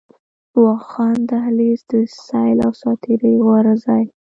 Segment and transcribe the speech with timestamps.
[0.63, 1.93] واخان دهلېز، د
[2.25, 4.03] سيل او ساعتري غوره ځای